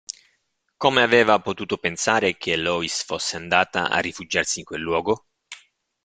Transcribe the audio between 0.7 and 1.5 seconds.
Come aveva